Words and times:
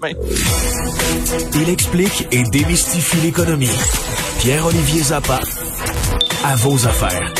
Il 0.00 1.68
explique 1.68 2.28
et 2.30 2.44
démystifie 2.52 3.16
l'économie. 3.20 3.66
Pierre-Olivier 4.38 5.02
Zappa, 5.02 5.40
à 6.44 6.54
vos 6.54 6.86
affaires. 6.86 7.34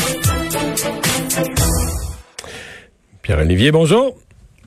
Pierre-Olivier, 3.21 3.71
bonjour. 3.71 4.17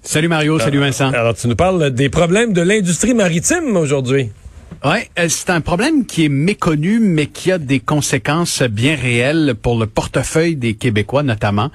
Salut 0.01 0.29
Mario, 0.29 0.59
salut 0.59 0.79
Vincent. 0.79 1.13
Alors, 1.13 1.35
tu 1.35 1.47
nous 1.49 1.55
parles 1.55 1.91
des 1.91 2.09
problèmes 2.09 2.55
de 2.55 2.63
l'industrie 2.63 3.13
maritime 3.13 3.77
aujourd'hui. 3.77 4.31
Ouais, 4.85 5.09
euh, 5.17 5.27
c'est 5.29 5.51
un 5.51 5.61
problème 5.61 6.07
qui 6.07 6.25
est 6.25 6.29
méconnu, 6.29 6.99
mais 6.99 7.27
qui 7.27 7.53
a 7.53 7.59
des 7.59 7.79
conséquences 7.79 8.63
bien 8.65 8.97
réelles 8.97 9.55
pour 9.61 9.79
le 9.79 9.87
portefeuille 9.87 10.57
des 10.57 10.75
Québécois 10.75 11.23
notamment. 11.23 11.71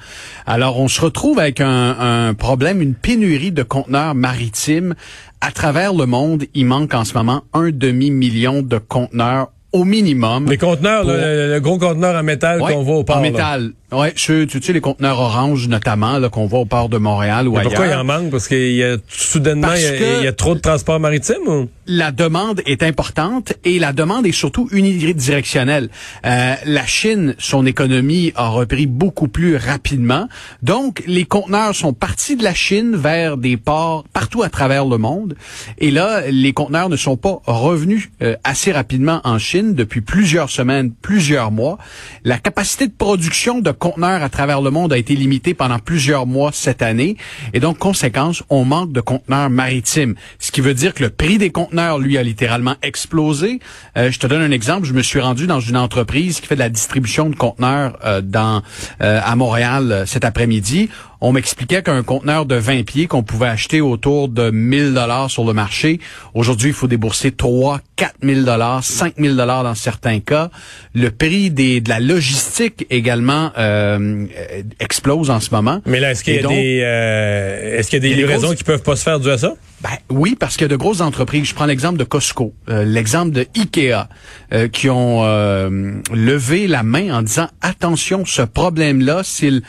Alors, 0.45 0.77
on 0.79 0.89
se 0.89 0.99
retrouve 0.99 1.39
avec 1.39 1.61
un, 1.61 1.95
un 2.27 2.33
problème, 2.33 2.81
une 2.81 2.95
pénurie 2.95 3.53
de 3.53 3.63
conteneurs 3.63 4.13
maritimes 4.13 4.93
à 5.39 5.51
travers 5.51 5.93
le 5.93 6.05
monde. 6.05 6.45
Il 6.53 6.65
manque 6.65 6.93
en 6.93 7.05
ce 7.05 7.13
moment 7.13 7.43
un 7.53 7.69
demi-million 7.71 8.61
de 8.61 8.77
conteneurs 8.77 9.51
au 9.71 9.85
minimum. 9.85 10.49
Les 10.49 10.57
conteneurs, 10.57 11.05
le, 11.05 11.53
le 11.53 11.59
gros 11.61 11.77
conteneur 11.77 12.15
en 12.15 12.23
métal 12.23 12.61
Ouais, 12.61 12.73
qu'on 12.73 12.83
voit 12.83 12.97
au 12.97 13.03
port. 13.03 13.17
En 13.17 13.21
là. 13.21 13.59
Ouais, 13.89 14.11
je, 14.17 14.43
tu 14.43 14.61
sais 14.61 14.73
les 14.73 14.81
conteneurs 14.81 15.17
orange 15.19 15.69
notamment 15.69 16.17
là 16.19 16.27
qu'on 16.27 16.45
voit 16.45 16.59
au 16.59 16.65
port 16.65 16.89
de 16.89 16.97
Montréal 16.97 17.47
ou 17.47 17.53
Mais 17.53 17.59
ailleurs. 17.59 17.71
pourquoi 17.71 17.87
il 17.87 17.93
en 17.95 18.03
manque? 18.03 18.31
Parce 18.31 18.49
qu'il 18.49 18.73
y 18.73 18.83
a 18.83 18.97
soudainement, 19.07 19.67
Parce 19.69 19.79
il 19.79 19.85
y 19.85 19.87
a, 19.87 19.91
que- 19.97 20.19
il 20.19 20.23
y 20.25 20.27
a 20.27 20.33
trop 20.33 20.55
de 20.55 20.59
transport 20.59 20.99
maritime 20.99 21.47
ou? 21.47 21.69
la 21.89 22.11
demande 22.11 22.61
est 22.65 22.83
importante 22.83 23.53
et 23.63 23.79
la 23.79 23.93
demande 23.93 24.27
est 24.27 24.33
surtout 24.33 24.67
unidirectionnelle. 24.73 25.89
Euh, 26.25 26.55
la 26.65 26.85
Chine, 26.85 27.33
son 27.39 27.65
économie 27.65 28.33
a 28.35 28.49
repris 28.49 28.87
beaucoup 28.87 29.29
plus 29.29 29.55
rapidement. 29.55 30.27
Donc, 30.63 31.01
les 31.07 31.23
conteneurs 31.23 31.73
sont 31.73 31.93
partis 31.93 32.35
de 32.35 32.43
la 32.43 32.53
Chine 32.53 32.95
vers 32.97 33.37
des 33.37 33.55
ports 33.55 34.03
partout 34.11 34.43
à 34.43 34.49
travers 34.49 34.83
le 34.85 34.97
monde. 34.97 35.35
Et 35.77 35.91
là, 35.91 36.23
les 36.29 36.51
conteneurs 36.51 36.89
ne 36.89 36.97
sont 36.97 37.15
pas 37.15 37.39
revenus 37.45 38.09
euh, 38.21 38.35
assez 38.43 38.73
rapidement 38.73 39.21
en 39.23 39.39
Chine 39.39 39.73
depuis 39.73 40.01
plusieurs 40.01 40.49
semaines, 40.49 40.91
plusieurs 40.91 41.51
mois. 41.51 41.77
La 42.25 42.37
capacité 42.37 42.87
de 42.87 42.93
production 42.97 43.59
de 43.61 43.71
conteneurs 43.77 44.23
à 44.23 44.29
travers 44.29 44.61
le 44.61 44.71
monde 44.71 44.93
a 44.93 44.97
été 44.97 45.15
limitée 45.15 45.53
pendant 45.53 45.79
plusieurs 45.79 46.25
mois 46.25 46.51
cette 46.53 46.81
année. 46.81 47.17
Et 47.53 47.59
donc, 47.59 47.77
conséquence, 47.77 48.43
on 48.49 48.65
manque 48.65 48.91
de 48.91 49.01
conteneurs 49.01 49.49
maritimes. 49.49 50.15
Ce 50.39 50.51
qui 50.51 50.61
veut 50.61 50.73
dire 50.73 50.93
que 50.93 51.03
le 51.03 51.09
prix 51.09 51.37
des 51.37 51.49
conteneurs, 51.49 51.99
lui, 51.99 52.17
a 52.17 52.23
littéralement 52.23 52.75
explosé. 52.81 53.59
Euh, 53.97 54.11
je 54.11 54.19
te 54.19 54.27
donne 54.27 54.41
un 54.41 54.51
exemple. 54.51 54.85
Je 54.85 54.93
me 54.93 55.01
suis 55.01 55.19
rendu 55.19 55.47
dans 55.47 55.59
une 55.59 55.77
entreprise 55.77 56.39
qui 56.39 56.47
fait 56.47 56.55
de 56.55 56.59
la 56.59 56.69
distribution 56.69 57.29
de 57.29 57.35
conteneurs 57.35 57.97
euh, 58.03 58.21
dans 58.21 58.61
euh, 59.01 59.19
à 59.23 59.35
Montréal 59.35 60.03
cet 60.05 60.25
après-midi. 60.25 60.89
On 61.19 61.31
m'expliquait 61.31 61.81
qu'un 61.81 62.03
conteneur 62.03 62.45
de 62.45 62.55
20 62.55 62.83
pieds 62.85 63.07
qu'on 63.07 63.23
pouvait 63.23 63.47
acheter 63.47 63.81
autour 63.81 64.29
de 64.29 64.51
1000 64.51 64.93
dollars 64.93 65.31
sur 65.31 65.45
le 65.45 65.53
marché, 65.53 65.99
aujourd'hui, 66.33 66.69
il 66.69 66.73
faut 66.75 66.87
débourser 66.87 67.31
3, 67.31 67.79
4000 67.95 68.45
dollars, 68.45 68.83
5000 68.83 69.35
dollars 69.35 69.63
dans 69.63 69.73
certains 69.75 70.19
cas. 70.19 70.49
Le 70.93 71.09
prix 71.09 71.49
des, 71.49 71.81
de 71.81 71.89
la 71.89 71.99
logistique 71.99 72.85
également 72.89 73.51
euh, 73.57 74.25
euh, 74.37 74.61
explose 74.79 75.29
en 75.31 75.39
ce 75.39 75.49
moment. 75.51 75.81
Mais 75.85 75.99
là, 75.99 76.11
est-ce 76.11 76.23
qu'il 76.23 76.35
y 76.35 76.39
a 76.39 76.47
des, 76.47 76.81
euh, 76.83 77.79
est-ce 77.79 77.89
qu'il 77.89 77.97
y 77.97 77.99
a 77.99 78.01
des 78.01 78.07
il 78.07 78.11
y 78.11 78.13
a 78.13 78.15
des 78.17 78.21
livraisons 78.23 78.47
grosses- 78.47 78.57
qui 78.57 78.63
peuvent 78.63 78.83
pas 78.83 78.95
se 78.95 79.03
faire 79.03 79.19
dû 79.19 79.29
à 79.31 79.37
ça? 79.37 79.53
Ben, 79.81 79.91
oui, 80.09 80.35
parce 80.39 80.55
qu'il 80.55 80.63
y 80.63 80.65
a 80.65 80.69
de 80.69 80.75
grosses 80.75 81.01
entreprises. 81.01 81.45
Je 81.45 81.53
prends 81.53 81.67
l'exemple 81.67 81.97
de 81.97 82.03
Costco, 82.03 82.53
euh, 82.67 82.83
l'exemple 82.83 83.31
de 83.31 83.45
Ikea, 83.55 84.09
euh, 84.51 84.67
qui 84.67 84.89
ont 84.89 85.23
euh, 85.23 86.01
levé 86.11 86.67
la 86.67 86.81
main 86.81 87.15
en 87.15 87.21
disant 87.21 87.47
attention, 87.61 88.25
ce 88.25 88.41
problème-là, 88.41 89.21
s'il 89.23 89.61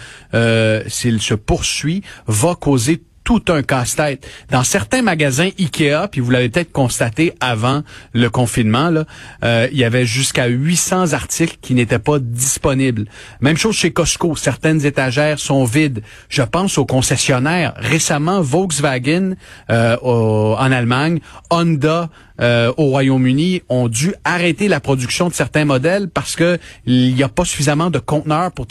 s'il 0.89 1.21
se 1.21 1.35
poursuit, 1.35 2.03
va 2.27 2.55
causer 2.55 3.03
tout 3.29 3.53
un 3.53 3.63
casse-tête. 3.63 4.27
Dans 4.51 4.65
certains 4.65 5.03
magasins 5.03 5.51
Ikea, 5.59 6.09
puis 6.11 6.23
vous 6.23 6.31
l'avez 6.31 6.49
peut-être 6.49 6.73
constaté 6.73 7.35
avant 7.41 7.83
le 8.15 8.31
confinement, 8.31 8.89
là, 8.89 9.05
euh, 9.45 9.69
il 9.71 9.77
y 9.77 9.85
avait 9.85 10.07
jusqu'à 10.07 10.47
800 10.47 11.13
articles 11.13 11.59
qui 11.61 11.75
n'étaient 11.75 11.99
pas 11.99 12.21
disponibles. 12.21 13.05
Même 13.43 13.59
chose 13.59 13.77
chez 13.77 13.91
Costco, 13.91 14.35
certaines 14.35 14.87
étagères 14.87 15.39
sont 15.41 15.65
vides. 15.67 16.03
Je 16.31 16.41
pense 16.41 16.79
aux 16.79 16.87
concessionnaires. 16.87 17.75
Récemment, 17.77 18.41
Volkswagen 18.41 19.35
euh, 19.71 19.99
en 20.03 20.73
Allemagne, 20.73 21.21
Honda 21.51 22.09
euh, 22.41 22.73
au 22.77 22.87
Royaume-Uni 22.87 23.63
ont 23.69 23.89
dû 23.89 24.15
arrêter 24.25 24.69
la 24.69 24.81
production 24.81 25.29
de 25.29 25.35
certains 25.35 25.65
modèles 25.65 26.09
parce 26.09 26.37
que 26.37 26.59
il 26.87 27.15
n'y 27.15 27.23
a 27.23 27.29
pas 27.29 27.45
suffisamment 27.45 27.91
de 27.91 27.99
conteneurs 27.99 28.53
pour, 28.53 28.67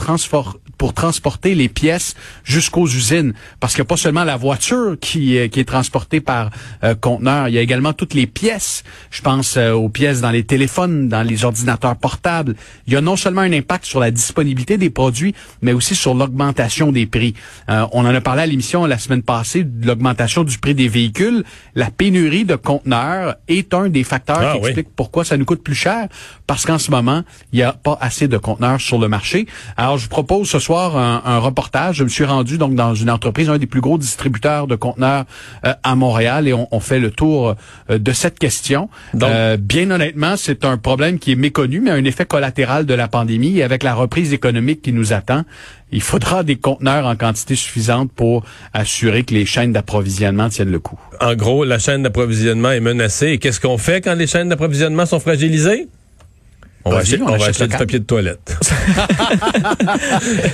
transporter 0.94 1.56
les 1.56 1.70
pièces 1.70 2.16
jusqu'aux 2.44 2.88
usines. 2.88 3.34
Parce 3.60 3.74
qu'il 3.74 3.82
n'y 3.82 3.88
a 3.88 3.90
pas 3.90 3.98
seulement 3.98 4.24
la 4.24 4.38
voiture 4.38 4.96
qui, 5.00 5.36
est- 5.36 5.50
qui 5.50 5.60
est 5.60 5.66
transportée 5.66 6.22
par 6.22 6.52
euh, 6.84 6.94
conteneur, 6.96 7.48
il 7.48 7.56
y 7.56 7.58
a 7.58 7.62
également 7.62 7.94
toutes 7.94 8.14
les 8.14 8.28
pièces. 8.28 8.84
Je 9.10 9.22
pense 9.22 9.58
euh, 9.58 9.72
aux 9.74 9.90
pièces 9.90 10.22
dans 10.22 10.30
les 10.32 10.44
téléphones, 10.44 11.10
dans 11.10 11.24
les 11.24 11.46
ordinateurs 11.46 11.96
portables. 11.96 12.56
Il 12.86 12.94
y 12.94 12.96
a 12.96 13.02
non 13.02 13.16
seulement 13.16 13.42
un 13.42 13.54
impact 13.54 13.86
sur 13.86 14.00
la 14.00 14.12
disponibilité 14.12 14.78
des 14.78 14.90
produits, 14.90 15.34
mais 15.62 15.74
aussi 15.74 15.96
sur 15.96 16.14
l'augmentation 16.14 16.92
des 16.92 17.06
prix. 17.08 17.34
Euh, 17.70 17.86
on 17.92 18.06
en 18.06 18.14
a 18.14 18.22
parlé 18.22 18.44
à 18.44 18.46
l'émission 18.46 18.86
la 18.86 18.98
semaine 19.00 19.24
passée 19.24 19.64
de 19.64 19.88
l'augmentation 19.88 20.44
du 20.44 20.58
prix 20.60 20.76
des 20.76 20.88
véhicules. 20.88 21.44
La 21.76 21.90
pénurie 21.90 22.46
de 22.46 22.56
conteneurs 22.56 23.36
est 23.58 23.74
un 23.74 23.90
des 23.90 24.04
facteurs 24.04 24.40
Ah 24.42 24.54
qui 24.54 24.60
oui. 24.60 24.66
explique 24.70 24.88
pourquoi 24.96 25.24
ça 25.26 25.38
nous 25.38 25.46
coûte 25.46 25.64
plus 25.64 25.76
cher. 25.76 26.08
Parce 26.48 26.66
qu'en 26.66 26.78
ce 26.78 26.92
moment, 26.92 27.24
il 27.52 27.58
n'y 27.58 27.64
a 27.64 27.74
pas 27.74 27.98
assez 28.02 28.28
de 28.28 28.38
conteneurs 28.38 28.80
sur 28.82 29.00
le 29.00 29.08
marché. 29.08 29.48
Alors, 29.76 29.98
je 29.98 30.04
vous 30.04 30.10
propose 30.10 30.50
ce 30.50 30.60
soir 30.60 30.96
un, 30.98 31.22
un 31.26 31.40
reportage. 31.40 31.98
Je 31.98 32.04
me 32.04 32.10
suis 32.10 32.24
rendu 32.26 32.58
donc 32.58 32.76
dans 32.76 32.96
une 32.96 33.10
entreprise, 33.10 33.50
un 33.50 33.58
des 33.58 33.68
plus 33.68 33.82
gros 33.82 33.98
distributeurs 33.98 34.68
de 34.68 34.76
conteneurs 34.76 35.26
euh, 35.66 35.74
à 35.84 35.96
Montréal, 35.96 36.48
et 36.48 36.54
on, 36.54 36.68
on 36.72 36.80
fait 36.80 37.00
le 37.00 37.12
tour 37.12 37.56
euh, 37.90 37.98
de 38.00 38.12
cette 38.12 38.40
question. 38.40 38.90
Donc- 39.14 39.30
Euh, 39.30 39.58
bien 39.58 39.92
honnêtement, 39.92 40.36
c'est 40.38 40.64
un 40.66 40.78
problème 40.78 41.20
qui 41.20 41.34
est 41.34 41.36
méconnu, 41.36 41.80
mais 41.82 41.92
un 41.92 42.04
effet 42.06 42.26
collatéral 42.26 42.86
de 42.86 42.94
la 42.94 43.08
pandémie. 43.08 43.58
Et 43.58 43.64
avec 43.64 43.84
la 43.84 43.94
reprise 43.94 44.32
économique 44.34 44.82
qui 44.82 44.94
nous 44.94 45.14
attend, 45.14 45.44
il 45.92 46.02
faudra 46.02 46.44
des 46.44 46.58
conteneurs 46.58 47.06
en 47.06 47.16
quantité 47.16 47.56
suffisante 47.56 48.12
pour 48.12 48.44
assurer 48.74 49.24
que 49.24 49.34
les 49.34 49.46
chaînes 49.46 49.72
d'approvisionnement 49.72 50.50
tiennent 50.50 50.72
le 50.72 50.80
coup. 50.80 51.00
En 51.22 51.36
gros, 51.36 51.64
la 51.64 51.80
chaîne 51.80 52.04
d'approvisionnement 52.04 52.72
est 52.72 52.80
menacée. 52.82 53.28
Et 53.30 53.38
qu'est-ce 53.38 53.60
qu'on 53.62 53.78
fait 53.78 54.02
quand 54.02 54.16
les 54.16 54.28
chaînes 54.28 54.50
d'approvisionnement 54.50 55.06
sont 55.06 55.20
fragilisées? 55.20 55.88
On 56.86 56.92
va 56.92 57.00
acheter, 57.00 57.20
on 57.22 57.26
on 57.26 57.30
va 57.30 57.36
achète 57.36 57.50
acheter 57.50 57.68
du 57.68 57.78
papier 57.78 58.00
de 58.00 58.06
toilette. 58.06 58.58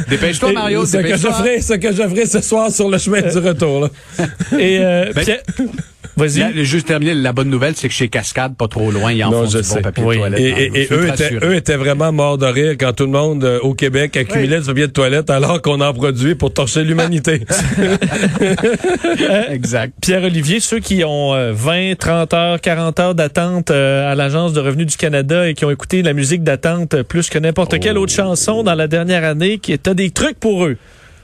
Dépêche-toi, 0.10 0.52
Mario, 0.54 0.86
ce 0.86 0.94
que 0.94 0.98
je 1.00 1.04
dépêche-toi. 1.04 1.34
ferai, 1.34 1.62
ce 1.62 1.74
que 1.74 1.92
je 1.92 2.04
ferai 2.10 2.26
ce 2.26 2.42
soir 2.42 2.72
sur 2.72 2.90
le 2.90 2.98
chemin 2.98 3.22
du 3.22 3.38
retour. 3.38 3.82
là. 3.82 3.90
Et 4.60 4.80
euh, 4.80 5.12
Ben, 5.14 5.24
Pierre- 5.24 5.44
vas-y. 6.18 6.40
Là, 6.40 6.50
juste 6.64 6.88
terminer, 6.88 7.14
la 7.14 7.34
bonne 7.34 7.50
nouvelle, 7.50 7.76
c'est 7.76 7.88
que 7.88 7.94
chez 7.94 8.08
Cascade, 8.10 8.56
pas 8.56 8.68
trop 8.68 8.92
loin, 8.92 9.12
ils 9.12 9.24
en 9.24 9.32
Non, 9.32 9.44
font 9.44 9.50
je 9.50 9.58
du 9.60 9.64
sais. 9.64 9.76
bon 9.76 9.82
papier 9.82 10.04
Oui. 10.06 10.16
de 10.16 10.20
toilette. 10.22 10.40
Et, 10.40 10.44
et- 10.50 10.82
et 10.82 10.86
suis 10.86 10.96
eux, 10.96 11.08
étaient, 11.08 11.24
assuré. 11.26 11.46
eux 11.48 11.56
étaient 11.56 11.76
vraiment 11.78 12.12
morts 12.12 12.38
de 12.38 12.46
rire 12.46 12.76
quand 12.80 12.94
tout 12.94 13.06
le 13.06 13.12
monde 13.12 13.44
euh, 13.44 13.60
au 13.62 13.74
Québec 13.74 14.16
accumulait 14.18 14.60
du 14.60 14.66
papier 14.66 14.88
de 14.88 14.92
toilette 14.92 15.30
alors 15.30 15.62
qu'on 15.62 15.82
en 15.82 15.94
produit 15.94 16.36
pour 16.36 16.54
torcher 16.54 16.84
l'humanité. 16.84 17.42
Exact. 19.50 19.94
Pierre-Olivier, 20.02 20.60
ceux 20.60 20.80
qui 20.80 21.04
ont 21.04 21.34
euh, 21.34 21.52
20, 21.54 21.96
30 21.98 22.34
heures, 22.34 22.62
40 22.62 23.00
heures 23.00 23.16
d'attente 23.16 23.72
euh, 23.72 24.12
à 24.12 24.16
l'Agence 24.16 24.54
de 24.54 24.60
revenus 24.60 24.88
du 24.88 24.98
Canada 24.98 25.48
et 25.48 25.54
qui 25.54 25.66
ont 25.66 25.72
écouté 25.72 26.02
la 26.02 26.14
musique 26.14 26.44
d'attente 26.44 27.02
plus 27.04 27.30
que 27.30 27.40
n'importe 27.40 27.80
quelle 27.80 27.98
autre 27.98 28.14
chanson 28.14 28.64
dans 28.64 28.76
la 28.76 28.88
dernière 28.88 29.24
année, 29.24 29.58
qui 29.58 29.74
as 29.74 29.94
des 29.94 30.12
trucs 30.12 30.40
pour 30.40 30.66
eux. 30.66 30.78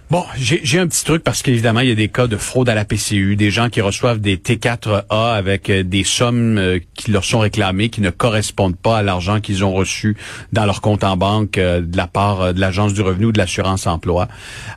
Bon, 0.10 0.26
j'ai 0.40 0.80
un 0.80 0.88
petit 0.88 1.06
truc 1.06 1.24
parce 1.24 1.44
qu'évidemment, 1.44 1.82
il 1.82 1.90
y 1.90 1.92
a 1.92 1.96
des 1.96 2.08
cas 2.08 2.26
de 2.26 2.36
fraude 2.36 2.68
à 2.68 2.74
la 2.74 2.84
PCU, 2.84 3.36
des 3.36 3.52
gens 3.52 3.70
qui 3.70 3.80
reçoivent 3.80 4.20
des 4.20 4.38
T4A 4.38 5.36
avec 5.36 5.70
euh, 5.70 5.84
des 5.84 6.04
sommes 6.04 6.58
euh, 6.58 6.80
qui 6.96 7.12
leur 7.12 7.24
sont 7.24 7.38
réclamées 7.38 7.90
qui 7.90 8.02
ne 8.02 8.10
correspondent 8.10 8.76
pas 8.76 8.98
à 8.98 9.04
l'argent 9.04 9.40
qu'ils 9.40 9.64
ont 9.64 9.72
reçu 9.72 10.18
dans 10.52 10.66
leur 10.66 10.82
compte 10.82 11.04
en 11.04 11.16
banque 11.16 11.60
euh, 11.60 11.82
de 11.82 11.96
la 11.96 12.08
part 12.08 12.56
de 12.56 12.60
l'Agence 12.60 12.96
du 12.96 13.02
revenu 13.02 13.26
ou 13.26 13.32
de 13.32 13.38
l'assurance 13.38 13.86
emploi. 13.86 14.28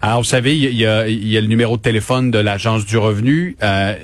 Alors, 0.03 0.19
vous 0.19 0.28
savez, 0.28 0.54
il 0.54 0.75
y 0.75 0.84
a, 0.84 1.06
le 1.06 1.47
numéro 1.47 1.78
de 1.78 1.82
téléphone 1.82 2.31
de 2.31 2.38
l'Agence 2.38 2.84
du 2.84 2.99
revenu. 2.99 3.56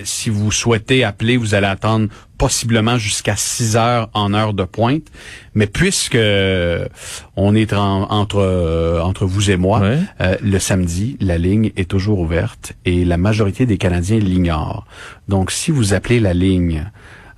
Si 0.05 0.31
vous 0.31 0.51
souhaitez 0.51 1.05
appeler, 1.05 1.37
vous 1.37 1.55
allez 1.55 1.67
attendre 1.67 2.09
possiblement 2.39 2.97
jusqu'à 2.99 3.35
6 3.37 3.77
heures 3.77 4.09
en 4.15 4.33
heure 4.33 4.55
de 4.55 4.65
pointe. 4.65 5.03
Mais 5.55 5.67
puisque 5.67 6.15
euh, 6.15 6.87
on 7.37 7.55
est 7.55 7.73
en- 7.73 8.11
entre 8.11 8.39
euh, 8.39 9.01
entre 9.03 9.27
vous 9.27 9.51
et 9.51 9.57
moi, 9.57 9.81
Ouais. 9.81 9.99
euh, 10.21 10.37
le 10.41 10.59
samedi, 10.59 11.17
la 11.21 11.37
ligne 11.37 11.73
est 11.77 11.91
toujours 11.91 12.21
ouverte 12.21 12.73
et 12.85 13.05
la 13.05 13.17
majorité 13.17 13.67
des 13.67 13.77
Canadiens 13.77 14.19
l'ignorent. 14.19 14.87
Donc, 15.29 15.51
si 15.51 15.71
vous 15.71 15.95
appelez 15.95 16.21
la 16.21 16.33
ligne 16.33 16.91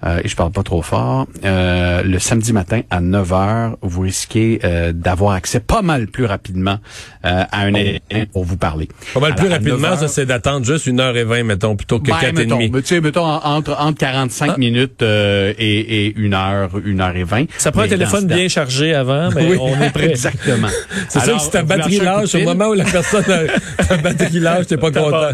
euh, 0.05 0.21
et 0.25 0.29
je 0.29 0.37
parle 0.37 0.51
pas 0.53 0.63
trop 0.63 0.83
fort, 0.83 1.27
euh, 1.45 2.03
le 2.03 2.19
samedi 2.19 2.53
matin 2.53 2.81
à 2.91 3.01
9 3.01 3.33
heures, 3.33 3.77
vous 3.83 4.01
risquez 4.03 4.61
euh, 4.65 4.93
d'avoir 4.93 5.33
accès 5.35 5.61
pas 5.61 5.83
mal 5.83 6.07
plus 6.07 6.25
rapidement 6.25 6.79
euh, 7.25 7.43
à 7.51 7.61
un 7.63 7.75
agent 7.75 7.99
pour 8.33 8.45
vous 8.45 8.57
parler. 8.57 8.89
Pas 9.15 9.21
mal 9.21 9.35
plus 9.35 9.47
Alors, 9.47 9.57
à 9.57 9.61
9 9.61 9.71
rapidement, 9.73 9.97
ça, 9.97 10.09
c'est 10.09 10.27
d'attendre 10.27 10.65
juste 10.65 10.87
une 10.87 11.01
heure 11.01 11.17
et 11.17 11.25
vingt, 11.25 11.43
mettons, 11.45 11.77
plutôt 11.77 11.99
que 12.01 12.11
ben, 12.11 12.17
quatre 12.21 12.31
et 12.31 12.45
mettons, 12.45 12.57
demi. 12.57 12.71
mais 12.73 12.83
tu 12.83 12.89
sais, 12.89 13.01
mettons 13.01 13.25
en- 13.27 13.45
entre, 13.45 13.77
entre 13.79 13.99
45 13.99 14.57
minutes 14.59 15.03
euh, 15.03 15.53
et, 15.59 16.07
et 16.07 16.15
une 16.17 16.35
heure, 16.35 16.71
une 16.85 17.01
heure 17.01 17.17
et 17.17 17.25
vingt. 17.25 17.45
Ça 17.59 17.71
prend 17.73 17.81
un 17.83 17.85
Mais 17.85 17.91
téléphone 17.91 18.27
bien 18.27 18.49
chargé 18.49 18.95
avant, 18.95 19.31
mais 19.35 19.51
Oui. 19.51 19.57
on 19.61 19.81
est 19.83 19.91
prêt. 19.91 20.11
Exactement. 20.11 20.69
C'est 21.09 21.21
sûr 21.21 21.37
que 21.37 21.43
si 21.43 21.51
ta 21.51 21.63
batterie 21.63 21.99
lâche, 21.99 22.35
au 22.35 22.41
moment 22.45 22.69
où 22.69 22.75
la 22.75 22.85
personne 22.85 23.25
a 23.31 23.85
ta 23.85 23.97
batterie 23.99 24.41
lâche, 24.41 24.67
t'es 24.67 24.77
pas 24.77 24.91
content. 24.93 25.29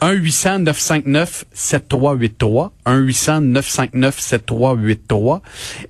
1-800-959-7383. 0.00 2.70
1-800-959-7383. 2.86 5.40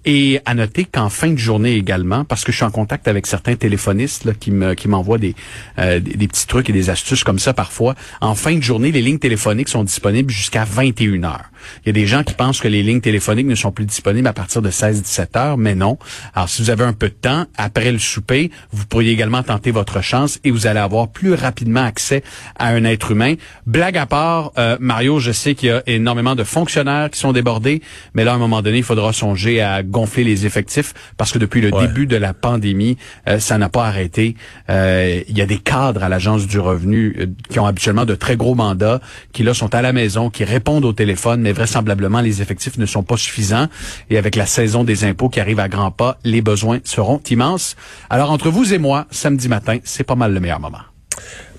Et 0.05 0.41
à 0.45 0.55
noter 0.55 0.85
qu'en 0.85 1.09
fin 1.09 1.31
de 1.31 1.39
journée 1.39 1.75
également, 1.75 2.25
parce 2.25 2.45
que 2.45 2.53
je 2.53 2.59
suis 2.59 2.65
en 2.65 2.71
contact 2.71 3.09
avec 3.09 3.27
certains 3.27 3.57
téléphonistes 3.57 4.25
là, 4.25 4.35
qui 4.35 4.51
me 4.51 4.75
qui 4.75 4.89
m'envoient 4.89 5.17
des, 5.19 5.35
euh, 5.79 6.01
des 6.01 6.29
petits 6.29 6.47
trucs 6.47 6.69
et 6.71 6.73
des 6.73 6.89
astuces 6.91 7.25
comme 7.25 7.39
ça 7.39 7.55
parfois, 7.55 7.95
en 8.21 8.35
fin 8.35 8.57
de 8.57 8.63
journée, 8.63 8.93
les 8.93 9.03
lignes 9.03 9.19
téléphoniques 9.19 9.69
sont 9.69 9.85
disponibles 9.85 10.31
jusqu'à 10.31 10.65
21 10.65 11.25
heures. 11.25 11.50
Il 11.85 11.89
y 11.89 11.91
a 11.91 11.93
des 11.93 12.07
gens 12.07 12.23
qui 12.23 12.35
pensent 12.35 12.61
que 12.61 12.69
les 12.69 12.83
lignes 12.83 13.01
téléphoniques 13.01 13.47
ne 13.47 13.55
sont 13.55 13.73
plus 13.73 13.85
disponibles 13.87 14.29
à 14.29 14.33
partir 14.33 14.63
de 14.63 14.71
16-17 14.71 15.39
heures, 15.39 15.57
mais 15.59 15.75
non. 15.75 15.99
Alors, 16.35 16.49
si 16.49 16.63
vous 16.63 16.71
avez 16.71 16.85
un 16.85 16.93
peu 16.93 17.09
de 17.09 17.15
temps, 17.15 17.47
après 17.57 17.93
le 17.93 17.99
souper, 17.99 18.51
vous 18.73 18.87
pourriez 18.87 19.13
également 19.13 19.43
tenter 19.43 19.71
votre 19.71 20.01
chance 20.03 20.39
et 20.45 20.51
vous 20.51 20.67
allez 20.67 20.81
avoir 20.81 21.09
plus 21.09 21.35
rapidement 21.35 21.85
accès 21.85 22.23
à 22.59 22.69
un 22.69 22.85
être 22.85 23.11
humain. 23.11 23.35
Blague 23.67 23.97
à 23.99 24.07
part, 24.07 24.53
euh, 24.59 24.77
Mario, 24.81 25.19
je 25.19 25.33
sais 25.33 25.55
qu'il 25.55 25.69
y 25.69 25.73
a 25.73 25.83
énormément 25.87 26.35
de 26.35 26.45
fonctionnaires 26.45 27.11
qui 27.11 27.19
sont 27.19 27.33
débordés, 27.33 27.83
mais 28.15 28.25
là, 28.25 28.33
à 28.33 28.35
un 28.35 28.39
moment 28.39 28.63
donné, 28.63 28.79
il 28.79 28.85
faudra 28.85 29.13
songer 29.13 29.61
à 29.61 29.83
gonfler 29.83 30.25
les 30.25 30.47
effectifs 30.47 30.95
parce 31.17 31.33
que 31.33 31.39
depuis 31.39 31.61
le 31.61 31.71
Ouais. 31.75 31.87
début 31.87 32.07
de 32.07 32.17
la 32.17 32.35
pandémie, 32.35 32.97
euh, 33.29 33.39
ça 33.39 33.57
n'a 33.59 33.69
pas 33.69 33.87
arrêté. 33.87 34.35
Euh, 34.69 35.23
il 35.29 35.39
y 35.39 35.41
a 35.43 35.47
des 35.47 35.59
cadres 35.59 36.03
à 36.03 36.09
l'Agence 36.09 36.47
du 36.47 36.59
revenu 36.59 37.29
qui 37.49 37.59
ont 37.61 37.67
habituellement 37.67 38.05
de 38.05 38.15
très 38.15 38.37
gros 38.37 38.55
mandats, 38.55 39.01
qui 39.33 39.43
là 39.43 39.55
sont 39.55 39.75
à 39.75 39.83
la 39.83 39.93
maison, 39.93 40.31
qui 40.31 40.45
répondent 40.45 40.85
au 40.85 40.93
téléphone, 40.93 41.41
mais 41.43 41.50
vraisemblablement, 41.53 42.21
les 42.21 42.43
effectifs 42.43 42.79
ne 42.79 42.87
sont 42.87 43.03
pas 43.03 43.17
suffisants. 43.17 43.69
Et 44.11 44.19
avec 44.19 44.37
la 44.37 44.47
saison 44.47 44.85
des 44.85 45.05
impôts 45.05 45.29
qui 45.29 45.41
arrive 45.41 45.61
à 45.61 45.69
grands 45.69 45.91
pas, 45.91 46.19
les 46.25 46.43
besoins 46.43 46.81
seront 46.85 47.21
immenses. 47.31 47.77
Alors, 48.09 48.31
entre 48.31 48.51
vous 48.51 48.73
et 48.73 48.79
moi, 48.79 49.07
samedi 49.11 49.49
matin, 49.49 49.79
c'est 49.85 50.05
pas 50.05 50.15
mal 50.15 50.33
le 50.33 50.41
meilleur 50.41 50.61
moment. 50.61 50.81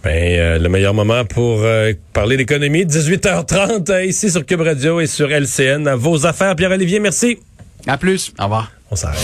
Ben, 0.03 0.39
euh, 0.39 0.57
le 0.57 0.67
meilleur 0.67 0.95
moment 0.95 1.25
pour 1.25 1.61
euh, 1.61 1.93
parler 2.11 2.35
d'économie, 2.35 2.85
18h30 2.85 3.91
euh, 3.91 4.05
ici 4.05 4.31
sur 4.31 4.43
Cube 4.45 4.61
Radio 4.61 4.99
et 4.99 5.05
sur 5.05 5.29
LCN. 5.29 5.93
Vos 5.93 6.25
affaires, 6.25 6.55
Pierre-Olivier, 6.55 6.99
merci. 6.99 7.37
À 7.85 7.97
plus. 7.97 8.33
Au 8.39 8.43
revoir. 8.45 8.71
On 8.89 8.95
s'arrête. 8.95 9.21